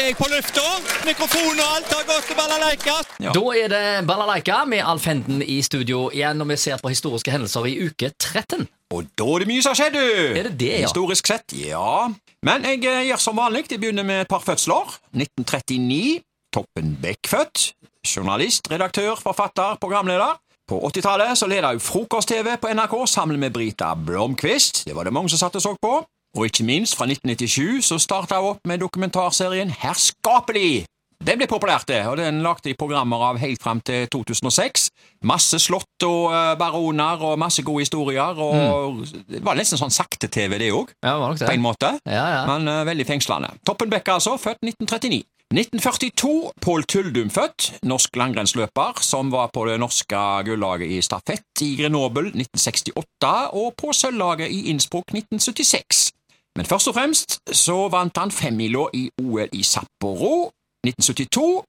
er 0.00 0.10
jeg 0.10 0.16
på 0.18 0.26
lufta. 0.30 0.64
Mikrofon 1.06 1.60
og 1.60 1.66
alt 1.76 1.92
har 1.94 2.04
gått 2.08 2.28
til 2.28 2.36
balalaika. 2.38 2.96
Ja. 3.22 3.32
Da 3.36 3.44
er 3.56 3.72
det 3.72 3.84
Balalaika 4.08 4.62
med 4.68 4.84
Alf 4.84 5.06
Henden 5.08 5.42
i 5.42 5.60
studio 5.64 6.06
igjen, 6.12 6.40
og 6.42 6.50
vi 6.50 6.58
ser 6.60 6.80
på 6.82 6.92
historiske 6.92 7.32
hendelser 7.32 7.68
i 7.70 7.76
uke 7.86 8.10
13. 8.12 8.66
Og 8.94 9.08
da 9.18 9.26
er 9.34 9.44
det 9.44 9.50
mye 9.50 9.64
som 9.64 9.72
har 9.74 9.80
skjedd, 9.80 9.96
du! 9.96 10.38
Er 10.38 10.48
det 10.48 10.54
det, 10.60 10.72
ja? 10.80 10.86
Historisk 10.86 11.30
sett, 11.32 11.56
ja. 11.58 12.08
Men 12.46 12.66
jeg 12.68 12.84
eh, 12.84 13.04
gjør 13.08 13.22
som 13.22 13.38
vanlig. 13.40 13.66
Jeg 13.72 13.82
begynner 13.82 14.06
med 14.06 14.26
et 14.26 14.30
par 14.30 14.44
fødsler. 14.44 14.98
1939. 15.16 16.20
Toppen 16.54 16.96
Beck 17.02 17.30
født. 17.30 17.70
Journalist, 18.06 18.70
redaktør, 18.70 19.16
forfatter, 19.18 19.80
programleder. 19.80 20.36
På 20.66 20.80
80-tallet 20.88 21.38
så 21.38 21.46
leda 21.46 21.70
hun 21.70 21.82
Frokost-TV 21.82 22.56
på 22.58 22.70
NRK 22.74 22.94
sammen 23.10 23.38
med 23.38 23.54
Brita 23.54 23.94
Blomkvist. 23.94 24.84
Det 24.86 24.94
var 24.96 25.06
det 25.06 25.14
mange 25.14 25.30
som 25.30 25.38
satt 25.38 25.58
og 25.58 25.62
så 25.62 25.74
på. 25.82 26.00
Og 26.36 26.50
ikke 26.50 26.66
minst, 26.68 26.96
fra 26.96 27.08
1997 27.08 27.86
så 27.88 27.98
starta 27.98 28.42
hun 28.42 28.54
opp 28.54 28.68
med 28.68 28.82
dokumentarserien 28.84 29.72
Herskapelig. 29.72 30.84
Den 31.26 31.40
ble 31.40 31.46
populært, 31.48 31.86
det, 31.88 32.02
og 32.04 32.18
den 32.20 32.42
lagde 32.44 32.68
de 32.68 32.74
programmer 32.76 33.22
av 33.30 33.38
helt 33.40 33.62
fram 33.62 33.80
til 33.80 34.04
2006. 34.12 34.90
Masse 35.26 35.58
slott 35.64 36.04
og 36.04 36.34
eh, 36.36 36.52
baroner 36.60 37.24
og 37.24 37.38
masse 37.40 37.64
gode 37.64 37.86
historier. 37.86 38.36
og 38.36 39.00
Det 39.24 39.40
var 39.44 39.56
nesten 39.56 39.80
sånn 39.80 39.94
sakte-TV, 39.94 40.58
det 40.60 40.74
òg, 40.76 40.92
Ja, 41.02 41.16
på 41.16 41.48
en 41.48 41.64
måte. 41.64 41.94
Ja, 42.04 42.26
ja. 42.34 42.42
Men 42.50 42.68
uh, 42.68 42.84
veldig 42.86 43.08
fengslende. 43.08 43.54
Toppenbekk, 43.66 44.12
altså, 44.18 44.36
født 44.36 44.60
1939. 44.60 45.24
1942, 45.54 46.52
Pål 46.60 46.84
Tuldum 46.90 47.28
født, 47.30 47.68
norsk 47.86 48.16
langrennsløper 48.18 48.98
som 49.06 49.30
var 49.30 49.52
på 49.54 49.62
det 49.68 49.76
norske 49.78 50.22
gullaget 50.48 50.90
i 50.90 50.98
stafett 51.06 51.62
i 51.62 51.76
Grenoble 51.78 52.32
1968 52.34 53.30
og 53.54 53.70
på 53.78 53.94
sølvlaget 53.94 54.50
i 54.50 54.64
Innsbruck 54.72 55.14
1976. 55.14 56.15
Men 56.56 56.64
først 56.68 56.88
og 56.88 56.94
fremst 56.96 57.38
så 57.52 57.78
vant 57.92 58.16
han 58.16 58.30
femmila 58.32 58.86
i 58.96 59.06
OL 59.22 59.48
i 59.52 59.62
Sapporo 59.66 60.50
1972. 60.86 61.64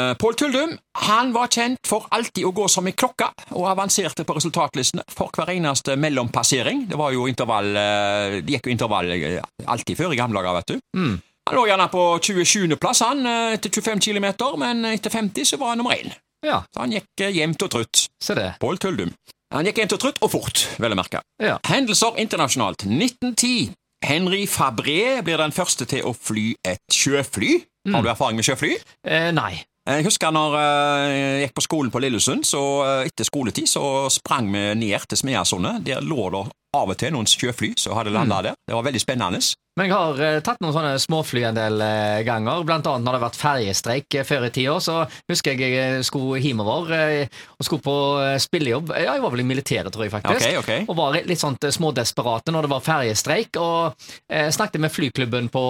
Eh, 0.00 0.12
Pål 0.16 0.36
Tuldum 0.38 0.76
han 1.04 1.32
var 1.34 1.50
kjent 1.52 1.80
for 1.88 2.06
alltid 2.14 2.46
å 2.48 2.52
gå 2.56 2.68
som 2.70 2.86
en 2.88 2.94
klokke, 2.96 3.26
og 3.58 3.66
avanserte 3.68 4.24
på 4.24 4.36
resultatlistene 4.38 5.02
for 5.10 5.32
hver 5.34 5.50
eneste 5.52 5.96
mellompassering. 6.00 6.86
Det 6.88 6.96
var 7.00 7.12
jo 7.12 7.26
intervall, 7.28 7.68
eh, 7.76 8.38
det 8.40 8.54
gikk 8.56 8.70
jo 8.70 8.74
intervall 8.76 9.10
eh, 9.16 9.40
alltid 9.66 9.98
før 9.98 10.14
i 10.14 10.20
gamle 10.20 10.40
dager, 10.40 10.60
vet 10.60 10.72
du. 10.72 10.80
Mm. 10.96 11.18
Han 11.50 11.58
lå 11.58 11.66
gjerne 11.66 11.88
på 11.90 12.04
27.-plass 12.22 13.00
han, 13.02 13.26
etter 13.56 13.72
25 13.74 14.00
km, 14.06 14.28
men 14.60 14.84
etter 14.92 15.10
50 15.10 15.48
så 15.50 15.58
var 15.58 15.74
han 15.74 15.82
nummer 15.82 15.96
én. 15.98 16.12
Ja, 16.46 16.62
Så 16.72 16.80
han 16.84 16.92
gikk 16.94 17.20
jevnt 17.34 17.62
og 17.66 17.70
trutt. 17.74 18.06
se 18.22 18.34
det. 18.38 18.54
Pål 18.60 18.78
Tuldum. 18.78 19.10
Han 19.52 19.66
gikk 19.66 19.80
jevnt 19.82 19.96
og 19.96 20.00
trutt, 20.04 20.20
og 20.22 20.30
fort, 20.30 20.62
vel 20.78 20.94
å 20.94 20.96
merke. 21.00 21.20
Ja. 21.42 21.58
Hendelser 21.66 22.14
internasjonalt. 22.22 22.86
1910. 22.86 23.72
Henry 24.04 24.46
Fabré 24.48 25.20
blir 25.24 25.40
den 25.40 25.52
første 25.52 25.86
til 25.88 26.06
å 26.08 26.14
fly 26.16 26.54
et 26.66 26.82
sjøfly. 26.94 27.60
Har 27.92 28.04
du 28.04 28.08
erfaring 28.12 28.38
med 28.40 28.46
sjøfly? 28.46 28.76
Eh, 29.06 29.30
nei. 29.36 29.62
Jeg 29.88 30.04
husker 30.04 30.32
når 30.34 30.56
eh, 30.60 31.10
jeg 31.10 31.44
gikk 31.46 31.54
på 31.56 31.64
skolen 31.64 31.92
på 31.92 32.02
Lillesund, 32.04 32.44
så 32.46 32.60
eh, 32.84 33.08
etter 33.08 33.26
skoletid 33.26 33.68
så 33.68 33.82
sprang 34.12 34.50
vi 34.52 34.62
ned 34.78 35.06
til 35.08 35.20
Smeasundet. 35.20 35.84
Der 35.86 36.04
lå 36.04 36.28
det 36.32 36.44
av 36.76 36.92
og 36.92 36.98
til 37.00 37.14
noen 37.14 37.28
sjøfly 37.28 37.72
som 37.80 37.96
hadde 37.98 38.12
landa 38.14 38.42
der. 38.50 38.58
Det 38.68 38.76
var 38.76 38.86
veldig 38.86 39.02
spennende. 39.02 39.40
Men 39.78 39.86
jeg 39.86 39.94
har 39.94 40.20
eh, 40.24 40.38
tatt 40.44 40.58
noen 40.60 40.74
sånne 40.74 40.96
småfly 40.98 41.44
en 41.46 41.56
del 41.56 41.82
eh, 41.84 42.20
ganger, 42.26 42.64
blant 42.66 42.88
annet 42.90 43.06
når 43.06 43.14
det 43.14 43.18
har 43.20 43.24
vært 43.28 43.38
ferjestreik 43.38 44.16
eh, 44.18 44.26
før 44.26 44.48
i 44.48 44.50
tida. 44.52 44.74
Så 44.82 44.96
husker 45.30 45.54
jeg 45.54 45.70
jeg 45.70 46.04
skulle 46.06 46.40
hjemover 46.42 46.90
og 46.90 47.64
skulle 47.64 47.84
på 47.84 47.94
spillejobb. 48.42 48.90
Ja, 48.96 49.14
jeg 49.14 49.22
var 49.22 49.32
vel 49.32 49.42
i 49.44 49.46
militæret, 49.46 49.92
tror 49.94 50.04
jeg 50.04 50.12
faktisk. 50.12 50.42
Okay, 50.42 50.58
okay. 50.58 50.86
Og 50.90 50.96
var 50.98 51.14
litt 51.14 51.40
sånn 51.40 51.56
smådesperate 51.60 52.52
når 52.52 52.66
det 52.66 52.70
var 52.72 52.82
ferjestreik. 52.84 53.58
Og 53.60 54.06
snakket 54.28 54.82
med 54.82 54.92
flyklubben 54.92 55.50
på 55.52 55.62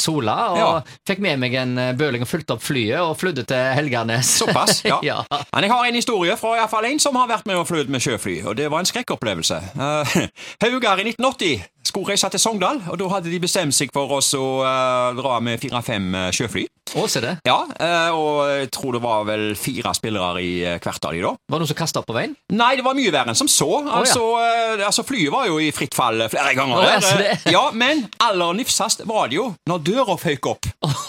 Sola, 0.00 0.36
og 0.52 0.58
Ja. 0.58 0.68
fikk 1.08 1.22
med 1.24 1.40
meg 1.42 1.56
en 1.58 1.74
bøling 1.98 2.22
og 2.24 2.30
fulgte 2.30 2.54
opp 2.54 2.62
flyet 2.64 3.00
og 3.02 3.16
flydde 3.18 3.44
til 3.48 3.72
Helganes. 3.78 4.30
Såpass, 4.38 4.84
ja. 4.90 5.00
ja. 5.02 5.18
Men 5.54 5.66
jeg 5.66 5.72
har 5.74 5.88
en 5.88 5.98
historie 5.98 6.36
fra 6.38 6.54
iallfall 6.60 6.88
en 6.92 7.02
som 7.02 7.18
har 7.18 7.30
vært 7.30 7.48
med 7.48 7.58
og 7.58 7.66
flydd 7.68 7.90
med 7.90 8.04
sjøfly, 8.04 8.38
og 8.46 8.56
det 8.60 8.70
var 8.70 8.84
en 8.84 8.90
skrekkopplevelse. 8.90 9.60
Uh, 9.74 10.16
Haugar 10.64 11.02
i 11.02 11.08
1980 11.10 11.66
skulle 11.88 12.12
reise 12.12 12.28
til 12.30 12.42
Sogndal, 12.42 12.82
og 12.88 12.98
da 13.00 13.08
hadde 13.14 13.32
de 13.32 13.40
bestemt 13.42 13.76
seg 13.76 13.92
for 13.94 14.18
oss 14.18 14.34
å 14.36 14.46
uh, 14.62 15.16
dra 15.18 15.38
med 15.44 15.60
fire-fem 15.62 16.12
eh, 16.14 16.30
sjøfly. 16.36 16.66
Å, 16.96 17.04
se 17.10 17.20
det. 17.20 17.34
Ja, 17.46 17.58
eh, 17.80 18.10
og 18.16 18.48
jeg 18.48 18.70
tror 18.72 18.94
det 18.96 19.00
var 19.04 19.24
vel 19.28 19.54
fire 19.58 19.92
spillere 19.96 20.40
i 20.42 20.52
eh, 20.64 20.78
hvert 20.80 21.04
av 21.04 21.12
de 21.12 21.20
da. 21.24 21.32
Var 21.36 21.58
det 21.58 21.62
noen 21.64 21.70
som 21.72 21.78
kasta 21.78 22.02
på 22.06 22.14
veien? 22.16 22.32
Nei, 22.56 22.70
det 22.78 22.84
var 22.86 22.96
mye 22.96 23.12
verre 23.12 23.32
enn 23.34 23.38
som 23.38 23.48
så. 23.50 23.68
Altså, 23.84 23.98
Altså, 24.08 24.22
ja. 24.40 24.86
altså 24.86 25.04
Flyet 25.04 25.30
var 25.34 25.46
jo 25.50 25.58
i 25.60 25.68
fritt 25.74 25.94
fall 25.94 26.22
flere 26.32 26.54
ganger. 26.56 26.78
Oh, 26.78 26.84
ja, 26.86 26.98
det- 27.00 27.28
Eh, 27.28 27.52
ja, 27.52 27.70
Men 27.72 28.06
aller 28.24 28.52
nifsest 28.56 29.02
var 29.08 29.28
det 29.28 29.36
jo 29.36 29.54
når 29.68 29.82
døra 29.84 30.16
føyk 30.18 30.46
opp 30.48 30.66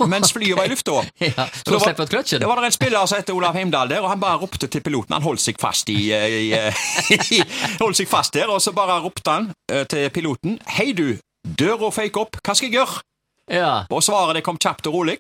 mens 0.09 0.31
flyet 0.35 0.57
var 0.57 0.66
i 0.66 0.73
lufta. 0.73 1.00
Ja, 1.19 1.45
Så 1.63 1.79
så 1.79 1.94
det 1.94 1.97
var-? 1.97 2.40
Det 2.40 2.47
var 2.47 2.56
der 2.59 2.66
en 2.69 2.75
spiller 2.75 3.06
som 3.07 3.17
het 3.17 3.29
Olav 3.29 3.53
Heimdal 3.56 3.90
der, 3.90 4.01
og 4.03 4.09
han 4.09 4.19
bare 4.19 4.40
ropte 4.41 4.67
til 4.67 4.81
piloten. 4.81 5.13
Han 5.13 5.23
holdt 5.23 5.41
seg 5.41 5.59
fast 5.61 5.90
i, 5.90 6.11
i, 6.11 6.50
i, 6.50 6.53
eh, 6.53 6.73
Holdt 7.81 7.97
seg 8.00 8.07
fast 8.11 8.34
der, 8.34 8.50
og 8.51 8.61
så 8.61 8.73
bare 8.75 9.00
ropte 9.03 9.31
han 9.31 9.51
eh, 9.72 9.84
til 9.90 10.09
piloten. 10.16 10.59
Hei, 10.78 10.91
du. 10.94 11.17
Døra 11.47 11.90
føyk 11.94 12.17
opp. 12.19 12.40
Hva 12.44 12.56
skal 12.56 12.69
jeg 12.69 12.79
gjøre? 12.79 13.01
Ja. 13.50 13.72
Og 13.90 14.03
svaret 14.06 14.35
det 14.38 14.44
kom 14.46 14.57
kjapt 14.61 14.85
og 14.90 14.94
rolig. 15.00 15.17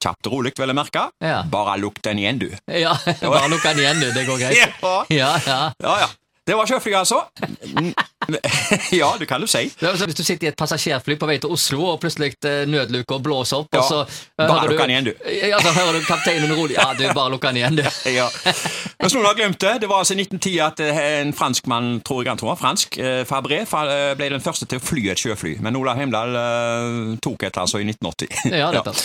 Kjapt 0.00 0.30
og 0.30 0.38
rolig, 0.38 0.54
vel 0.58 0.72
å 0.72 0.76
merke. 0.76 1.06
Ja. 1.20 1.42
Bare 1.50 1.76
lukk 1.80 2.00
den 2.06 2.22
igjen, 2.22 2.40
du. 2.40 2.48
ja. 2.72 2.96
Bare 3.20 3.50
lukk 3.52 3.66
den 3.68 3.84
igjen, 3.84 4.00
du. 4.00 4.10
Det 4.16 4.26
går 4.28 4.42
greit. 4.46 4.58
Ja, 4.80 5.04
Ja, 5.12 5.30
ja. 5.46 5.60
ja. 5.82 6.00
ja. 6.06 6.10
Det 6.50 6.56
var 6.56 6.66
sjøfly, 6.66 6.92
altså. 6.98 7.20
ja, 9.00 9.14
det 9.18 9.26
kan 9.26 9.40
du 9.40 9.46
si. 9.46 9.68
Hvis 9.78 10.16
du 10.18 10.22
sitter 10.24 10.48
i 10.48 10.50
et 10.50 10.56
passasjerfly 10.58 11.14
på 11.20 11.28
vei 11.28 11.36
til 11.42 11.52
Oslo, 11.54 11.84
og 11.92 12.00
plutselig 12.02 12.32
eh, 12.48 12.64
nødluka 12.66 13.20
blåser 13.22 13.60
opp, 13.62 13.68
Ja, 13.76 13.82
og 13.82 13.86
så 13.86 13.98
eh, 14.02 14.48
bare 14.48 14.70
lukk 14.70 14.80
den 14.80 14.92
igjen, 14.94 15.10
du. 15.10 15.12
Ja, 15.50 15.60
så 15.62 15.70
hører 15.76 16.00
du 16.00 16.08
kapteinen 16.08 16.54
rolig 16.56 16.74
Ja, 16.78 16.88
du, 16.98 17.04
bare 17.14 17.30
lukk 17.34 17.44
den 17.44 17.60
igjen, 17.60 17.78
du. 17.78 17.84
Ja. 18.10 18.26
Hvis 18.40 19.14
noen 19.14 19.28
har 19.28 19.36
glemt 19.38 19.60
det, 19.62 19.76
det 19.84 19.90
var 19.92 20.02
altså 20.02 20.16
i 20.16 20.24
1910 20.24 20.56
at 20.66 20.82
eh, 20.88 21.00
en 21.20 21.34
franskmann, 21.36 21.92
tror 22.08 22.24
jeg 22.24 22.32
han 22.32 22.40
tror 22.42 22.58
fransk, 22.58 22.98
Fabré, 23.30 23.62
ble 24.18 24.32
den 24.34 24.42
første 24.42 24.66
til 24.66 24.80
å 24.80 24.84
fly 24.84 25.06
et 25.12 25.22
sjøfly. 25.22 25.58
Men 25.62 25.78
Olav 25.78 26.00
Heimdal 26.00 26.34
tok 27.22 27.46
et 27.46 27.62
altså 27.62 27.78
i 27.78 27.86
1980. 27.86 28.56
Ja, 28.58 28.72
nettopp. 28.74 28.98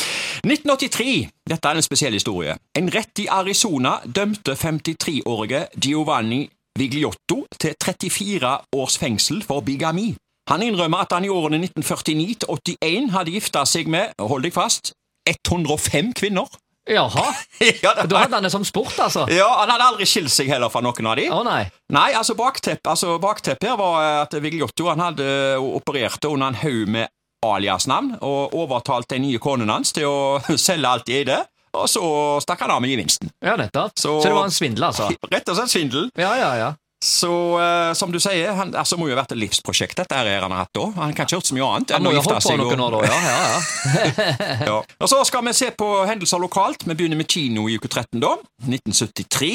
1983. 0.46 1.30
Dette 1.50 1.70
er 1.70 1.80
en 1.80 1.86
spesiell 1.86 2.14
historie. 2.14 2.54
En 2.78 2.90
rett 2.94 3.18
i 3.24 3.26
Arizona 3.34 3.96
dømte 4.06 4.54
53-årige 4.54 5.64
Giovanni 5.82 6.44
Vigliotto 6.78 7.46
til 7.60 7.74
34 7.82 8.52
års 8.78 8.98
fengsel 9.02 9.42
for 9.44 9.66
bigami. 9.66 10.12
Han 10.52 10.62
innrømmer 10.62 11.02
at 11.08 11.16
han 11.16 11.26
i 11.26 11.32
årene 11.34 11.58
1949 11.64 12.36
til 12.38 12.78
81 12.78 13.10
hadde 13.16 13.34
gifta 13.34 13.66
seg 13.66 13.90
med, 13.90 14.14
hold 14.22 14.46
deg 14.46 14.54
fast, 14.54 14.94
105 15.26 16.14
kvinner. 16.20 16.52
Jaha. 16.86 17.26
ja, 17.84 17.96
Da 18.06 18.22
hadde 18.22 18.38
han 18.38 18.46
det 18.46 18.54
som 18.54 18.66
sport, 18.68 18.94
altså. 19.02 19.26
Ja, 19.34 19.48
Han 19.64 19.74
hadde 19.74 19.88
aldri 19.90 20.06
skilt 20.06 20.30
seg 20.30 20.52
heller 20.54 20.70
fra 20.70 20.84
noen 20.86 21.10
av 21.10 21.18
de. 21.18 21.26
nei. 21.48 21.64
Nei, 21.90 22.12
altså 22.14 22.38
bakteppet 22.38 22.86
altså, 22.94 23.18
bakteppet 23.18 23.72
her 23.72 23.82
var 23.82 24.22
at 24.28 24.38
Vigliotto 24.44 24.92
han 24.92 25.02
hadde 25.02 25.58
operert 25.58 26.22
under 26.30 26.54
en 26.54 26.62
haug 26.62 26.86
med 26.86 27.10
aliasnavn 27.56 28.16
og 28.22 28.54
overtalt 28.58 29.08
den 29.14 29.22
nye 29.28 29.40
konen 29.40 29.70
hans 29.70 29.92
til 29.96 30.06
å 30.10 30.40
selge 30.58 30.88
alt 30.90 31.06
de 31.08 31.20
eide, 31.22 31.38
og 31.76 31.90
så 31.92 32.02
stakk 32.44 32.62
han 32.66 32.72
av 32.72 32.82
med 32.82 32.90
gevinsten. 32.94 33.30
Ja, 33.44 33.58
nettopp. 33.60 33.94
Så, 34.00 34.16
Så- 34.22 34.30
det 34.30 34.34
var 34.38 34.46
en 34.50 34.52
svindel, 34.56 34.84
altså. 34.90 35.10
Rett 35.34 35.50
og 35.52 35.56
slett 35.60 35.70
svindel. 35.76 36.10
Ja, 36.18 36.34
ja, 36.40 36.52
ja. 36.64 36.74
Så 37.06 37.30
uh, 37.60 37.92
som 37.94 38.10
du 38.10 38.18
sier, 38.24 38.54
han 38.56 38.72
altså, 38.74 38.96
må 38.98 39.06
jo 39.10 39.14
ha 39.14 39.20
vært 39.20 39.34
et 39.36 39.38
livsprosjekt, 39.38 39.98
dette 40.00 40.16
her 40.16 40.42
han 40.42 40.50
har 40.56 40.64
hatt 40.64 40.72
da. 40.74 40.86
Han 40.96 41.12
kan 41.14 41.28
ikke 41.28 41.36
ha 41.36 41.38
gjort 41.38 41.50
så 41.52 41.54
mye 41.58 41.68
annet 41.68 41.92
Han 41.94 42.06
må 42.08 42.14
jo 42.16 42.22
ha 42.24 42.24
holdt 42.32 42.48
på 42.48 42.56
noen 42.58 42.82
år, 42.82 42.96
da. 42.96 43.02
Ja, 43.06 43.18
ja, 43.22 43.36
ja. 43.52 44.56
Ja. 44.72 44.78
Og 45.04 45.12
så 45.12 45.20
skal 45.28 45.44
vi 45.46 45.54
se 45.54 45.70
på 45.78 45.90
hendelser 46.10 46.42
lokalt. 46.42 46.88
Vi 46.88 46.96
begynner 46.98 47.20
med 47.20 47.28
kino 47.30 47.68
i 47.70 47.76
uke 47.78 47.92
13, 47.92 48.18
da. 48.24 48.32
1973. 48.66 49.52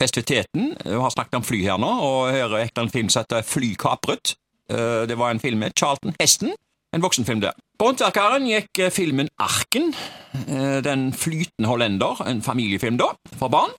Festiviteten. 0.00 0.70
Vi 0.84 0.96
har 0.96 1.10
snakket 1.12 1.36
om 1.42 1.44
fly 1.44 1.60
her 1.66 1.76
nå, 1.82 1.90
og 2.06 2.30
her 2.32 2.54
er 2.62 2.70
en 2.80 2.88
film 2.94 3.10
som 3.12 3.24
heter 3.26 3.44
Fly 3.44 3.74
kapret. 3.76 4.36
Eh, 4.70 5.04
Det 5.10 5.18
var 5.20 5.34
en 5.34 5.40
film 5.42 5.60
med 5.60 5.74
Charlton 5.76 6.14
Heston. 6.20 6.54
En 6.94 7.02
voksenfilm 7.02 7.40
det. 7.42 7.52
På 7.78 7.88
Håndverkeren 7.90 8.44
gikk 8.46 8.78
eh, 8.84 8.90
filmen 8.94 9.28
Arken. 9.42 9.90
eh, 10.46 10.78
Den 10.84 11.08
flytende 11.12 11.68
hollender. 11.68 12.20
En 12.28 12.42
familiefilm, 12.42 12.98
da, 13.00 13.12
for 13.38 13.50
barn. 13.50 13.72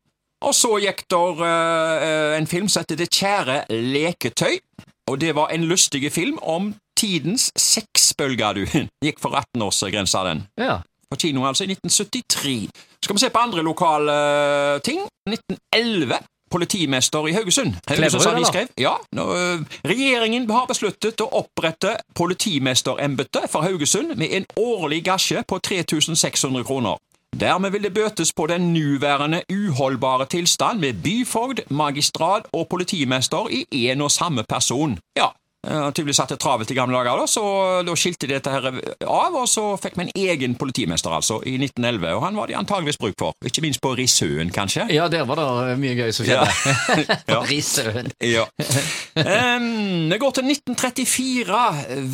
Og 0.45 0.53
så 0.53 0.75
gikk 0.83 1.05
der 1.09 1.39
eh, 1.47 2.37
en 2.37 2.47
film 2.47 2.67
som 2.69 2.83
heter 2.83 2.99
Det 2.99 3.09
kjære 3.15 3.61
leketøy. 3.71 4.57
Og 5.09 5.19
det 5.21 5.35
var 5.37 5.53
en 5.53 5.63
lystig 5.69 6.11
film 6.11 6.39
om 6.41 6.73
tidens 6.97 7.51
sexbølge, 7.59 8.53
du. 8.57 8.63
Gikk 9.05 9.19
for 9.21 9.37
18-årsgrensa, 9.41 10.25
den. 10.27 10.45
ja. 10.57 10.81
På 11.05 11.19
kino, 11.21 11.43
altså, 11.45 11.63
i 11.63 11.69
1973. 11.69 12.69
Så 12.73 13.05
skal 13.05 13.15
vi 13.15 13.21
se 13.21 13.29
på 13.29 13.39
andre 13.39 13.61
lokale 13.63 14.13
ting. 14.83 15.03
1911. 15.29 16.17
Politimester 16.55 17.27
i 17.27 17.33
Haugesund. 17.35 17.75
Haugesund 17.87 18.39
de 18.39 18.45
skrev. 18.45 18.67
Ja, 18.79 18.93
nå, 19.11 19.23
øh, 19.35 19.65
Regjeringen 19.85 20.47
har 20.51 20.69
besluttet 20.69 21.19
å 21.21 21.27
opprette 21.41 21.97
politimesterembetet 22.15 23.49
for 23.51 23.67
Haugesund 23.67 24.15
med 24.15 24.31
en 24.31 24.45
årlig 24.55 25.03
gasje 25.03 25.43
på 25.47 25.59
3600 25.59 26.63
kroner. 26.63 26.95
Dermed 27.39 27.71
vil 27.75 27.83
det 27.83 27.93
bøtes 27.93 28.31
på 28.33 28.47
den 28.47 28.73
nuværende 28.73 29.41
uholdbare 29.51 30.25
tilstand 30.31 30.79
med 30.79 31.01
byfogd, 31.03 31.65
magistrat 31.69 32.47
og 32.53 32.67
politimester 32.71 33.51
i 33.51 33.65
én 33.91 34.01
og 34.01 34.11
samme 34.11 34.43
person. 34.49 34.95
Ja, 35.17 35.27
Uh, 35.65 35.89
tydeligvis 35.89 36.21
hatt 36.21 36.33
det 36.35 36.39
travelt 36.41 36.71
i 36.71 36.77
gamle 36.77 36.97
dager, 36.99 37.21
da, 37.21 37.27
så 37.29 37.45
da 37.87 37.95
skilte 37.97 38.29
de 38.29 38.35
dette 38.37 38.51
her 38.53 38.67
av, 38.69 39.33
og 39.33 39.47
så 39.49 39.63
fikk 39.81 39.97
vi 39.97 40.05
en 40.07 40.13
egen 40.29 40.57
politimester, 40.59 41.13
altså, 41.15 41.39
i 41.41 41.55
1911, 41.57 42.11
og 42.13 42.25
han 42.25 42.37
var 42.37 42.51
de 42.51 42.57
antageligvis 42.59 43.01
bruk 43.01 43.17
for. 43.19 43.37
Ikke 43.45 43.63
minst 43.65 43.81
på 43.83 43.95
Risøen, 43.97 44.51
kanskje. 44.53 44.87
Ja, 44.93 45.07
der 45.11 45.25
var 45.25 45.41
det 45.41 45.77
mye 45.81 45.95
gøy 45.97 46.13
som 46.15 46.27
skjedde. 46.27 46.49
på 47.31 47.41
Risøen. 47.49 48.11
Ja. 48.21 48.45
Um, 49.15 50.11
vi 50.11 50.19
går 50.21 50.37
til 50.37 50.51
1934. 50.51 51.61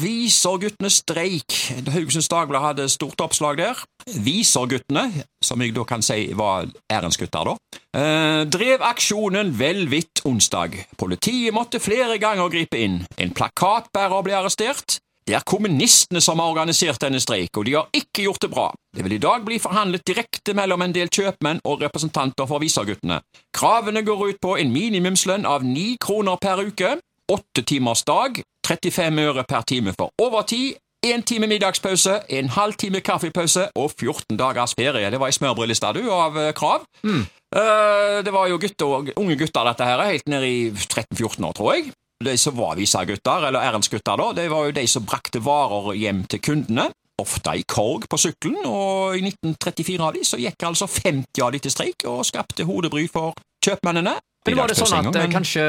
Viserguttenes 0.02 1.02
streik. 1.02 1.58
Haugesunds 1.92 2.30
Dagblad 2.32 2.62
hadde 2.62 2.90
stort 2.90 3.22
oppslag 3.22 3.60
der. 3.60 3.84
Viserguttene, 4.26 5.26
som 5.44 5.62
jeg 5.62 5.76
da 5.76 5.86
kan 5.88 6.04
si 6.06 6.32
var 6.38 6.70
ærensgutter, 6.92 7.52
da, 7.52 7.80
eh, 8.00 8.44
drev 8.50 8.82
aksjonen 8.86 9.52
vel 9.58 9.86
hvitt 9.92 10.24
onsdag. 10.26 10.78
Politiet 10.98 11.54
måtte 11.54 11.82
flere 11.82 12.18
ganger 12.22 12.50
gripe 12.50 12.80
inn. 12.82 13.02
En 13.18 13.34
plakatbærer 13.42 14.22
ble 14.26 14.38
arrestert. 14.38 15.00
Det 15.28 15.36
er 15.38 15.46
kommunistene 15.46 16.22
som 16.22 16.42
har 16.42 16.50
organisert 16.50 17.02
denne 17.02 17.22
streik, 17.22 17.56
og 17.58 17.66
de 17.66 17.76
har 17.78 17.90
ikke 17.94 18.26
gjort 18.26 18.42
det 18.42 18.50
bra. 18.52 18.68
Det 18.96 19.06
vil 19.06 19.16
i 19.16 19.22
dag 19.22 19.46
bli 19.46 19.60
forhandlet 19.62 20.06
direkte 20.08 20.54
mellom 20.58 20.82
en 20.82 20.94
del 20.94 21.10
kjøpmenn 21.14 21.62
og 21.66 21.82
representanter 21.86 22.50
for 22.50 22.62
Viserguttene. 22.62 23.22
Kravene 23.54 24.04
går 24.06 24.24
ut 24.28 24.42
på 24.42 24.58
en 24.62 24.74
minimumslønn 24.74 25.46
av 25.46 25.66
ni 25.66 25.96
kroner 26.02 26.42
per 26.42 26.64
uke, 26.66 26.96
åtte 27.32 27.64
timers 27.66 28.04
dag, 28.04 28.42
35 28.68 29.22
øre 29.30 29.46
per 29.48 29.66
time 29.70 29.94
for 29.98 30.12
overtid, 30.22 30.82
én 31.06 31.24
time 31.26 31.48
middagspause, 31.50 32.20
en 32.30 32.50
halv 32.54 32.78
time 32.78 33.02
kaffepause 33.02 33.70
og 33.76 33.94
14 33.94 34.38
dagers 34.38 34.76
ferie. 34.78 35.10
Det 35.10 35.22
var 35.22 35.32
ei 35.32 35.38
smørbrødliste 35.38 35.94
du 35.98 36.04
av 36.14 36.38
uh, 36.38 36.52
krav. 36.58 36.86
Mm. 37.02 37.24
Uh, 37.56 38.20
det 38.26 38.34
var 38.34 38.52
jo 38.52 38.60
gutter, 38.62 39.14
unge 39.18 39.38
gutter, 39.38 39.66
dette 39.70 39.88
her, 39.88 40.06
helt 40.12 40.30
ned 40.30 40.46
i 40.46 40.58
13-14 40.70 41.48
år, 41.48 41.58
tror 41.58 41.74
jeg. 41.74 41.94
De 42.26 42.38
som 42.38 42.56
var 42.58 42.80
visagutter, 42.80 43.48
eller 43.50 43.68
ærensgutter, 43.72 44.20
da, 44.20 44.32
det 44.38 44.50
var 44.52 44.68
jo 44.68 44.76
de 44.76 44.88
som 44.90 45.06
brakte 45.08 45.42
varer 45.44 45.94
hjem 45.98 46.26
til 46.32 46.44
kundene. 46.44 46.90
Ofte 47.22 47.54
i 47.60 47.66
korg 47.70 48.08
på 48.10 48.18
sykkelen, 48.18 48.64
og 48.66 49.18
i 49.18 49.22
1934 49.28 50.02
av 50.02 50.16
de 50.16 50.24
så 50.26 50.40
gikk 50.42 50.64
altså 50.66 50.88
50 50.90 51.44
av 51.46 51.52
de 51.54 51.60
til 51.62 51.74
streik 51.74 52.06
og 52.10 52.24
skapte 52.26 52.66
hodebry 52.66 53.06
for 53.12 53.36
kjøpmennene. 53.62 54.16
Men 54.48 54.58
Var 54.58 54.72
det 54.72 54.78
sånn 54.80 54.96
at 54.98 55.12
men... 55.14 55.34
kanskje 55.36 55.66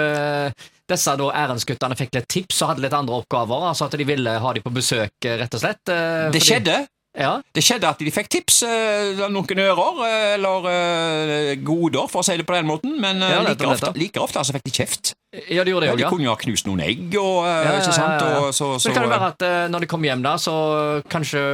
disse 0.88 1.12
da 1.20 1.28
ærensguttene 1.42 1.98
fikk 1.98 2.16
litt 2.16 2.28
tips 2.32 2.62
og 2.62 2.72
hadde 2.72 2.86
litt 2.86 2.96
andre 2.96 3.18
oppgaver? 3.20 3.66
Altså 3.68 3.84
at 3.84 3.98
de 4.00 4.06
ville 4.08 4.32
ha 4.44 4.54
dem 4.56 4.64
på 4.64 4.72
besøk, 4.72 5.12
rett 5.20 5.58
og 5.58 5.60
slett? 5.60 5.82
Det 5.84 5.98
fordi... 6.30 6.44
skjedde. 6.46 6.78
Ja. 7.18 7.32
Det 7.52 7.60
skjedde 7.64 7.90
at 7.90 8.00
de 8.00 8.12
fikk 8.14 8.30
tips, 8.32 8.62
noen 9.32 9.58
ører, 9.66 9.98
eller 10.38 10.68
goder, 11.60 12.06
for 12.08 12.22
å 12.22 12.26
si 12.26 12.38
det 12.40 12.46
på 12.48 12.56
den 12.56 12.70
måten, 12.70 12.94
men 13.02 13.20
ja, 13.20 13.42
like, 13.44 13.68
ofte, 13.68 13.92
like 14.00 14.22
ofte 14.22 14.40
altså 14.40 14.56
fikk 14.56 14.64
de 14.70 14.72
kjeft. 14.78 15.12
Ja, 15.48 15.64
De 15.64 15.72
gjorde 15.72 15.86
det 15.86 15.92
ja, 15.92 15.96
De 15.96 16.08
kunne 16.12 16.26
jo 16.26 16.32
ha 16.32 16.40
knust 16.40 16.66
noen 16.68 16.82
egg 16.84 17.14
og 17.16 17.44
ja, 17.48 17.76
ikke 17.80 17.94
sant? 17.96 18.24
Og, 18.24 18.48
så, 18.52 18.74
så, 18.76 18.88
Men 18.88 18.96
kan 18.96 19.06
det 19.06 19.12
være 19.12 19.28
at 19.32 19.44
når 19.72 19.84
de 19.84 19.90
kom 19.92 20.08
hjem, 20.08 20.24
da, 20.24 20.34
så 20.40 20.56
kanskje 21.12 21.44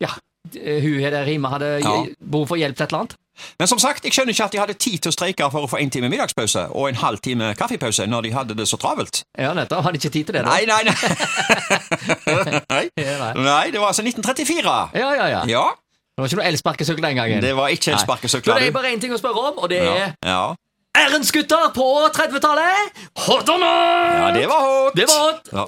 Ja, 0.00 0.12
hun 0.52 1.02
der 1.04 1.24
Rima 1.28 1.52
hadde 1.52 1.74
behov 2.18 2.48
for 2.52 2.60
hjelp 2.60 2.76
til 2.76 2.84
et 2.84 2.92
eller 2.92 3.04
annet? 3.04 3.18
Men 3.58 3.68
som 3.68 3.78
sagt, 3.80 4.04
jeg 4.04 4.12
skjønner 4.14 4.34
ikke 4.34 4.44
at 4.44 4.54
de 4.54 4.60
hadde 4.60 4.74
tid 4.76 4.98
til 5.02 5.10
å 5.12 5.14
streike 5.14 5.46
for 5.52 5.66
å 5.66 5.70
få 5.70 5.78
en 5.80 5.90
time 5.92 6.10
middagspause 6.12 6.66
og 6.76 6.88
en 6.90 6.98
halv 7.00 7.22
time 7.24 7.52
kaffepause 7.58 8.06
når 8.10 8.26
de 8.26 8.32
hadde 8.34 8.56
det 8.58 8.66
så 8.68 8.78
travelt. 8.80 9.22
Ja, 9.38 9.52
nettopp. 9.56 9.84
Hadde 9.86 10.00
ikke 10.00 10.12
tid 10.12 10.28
til 10.28 10.36
det, 10.36 10.44
da. 10.44 10.52
Nei, 10.52 10.64
nei, 10.68 10.82
nei. 10.88 10.96
nei. 12.74 12.84
Nei. 13.52 13.70
det 13.74 13.80
var 13.80 13.92
altså 13.92 14.04
1934. 14.04 14.74
Ja, 14.98 15.12
ja, 15.20 15.30
ja. 15.36 15.44
ja. 15.48 15.68
Det 16.12 16.20
var 16.20 16.28
ikke 16.28 16.40
noe 16.42 16.48
elsparkesykkel 16.50 17.06
den 17.06 17.16
gangen. 17.16 17.40
Det 17.44 17.54
var 17.56 17.72
ikke 17.72 17.94
elsparkesykler. 17.94 18.60
Det 18.60 18.68
er 18.68 18.74
bare 18.74 18.92
én 18.92 19.00
ting 19.00 19.14
å 19.14 19.20
spørre 19.20 19.48
om, 19.52 19.62
og 19.64 19.70
det 19.72 19.80
er 19.80 19.88
ja. 19.88 20.10
ja. 20.28 20.42
Ærensgutter 20.92 21.70
på 21.72 21.86
30-tallet! 22.12 22.98
Hot 23.24 23.48
or 23.48 23.60
not? 23.62 24.18
Ja, 24.18 24.26
det 24.36 24.44
var 24.50 24.66
hot. 24.66 24.96
Det 24.98 25.06
var 25.08 25.22
hot. 25.24 25.48
Ja. 25.52 25.64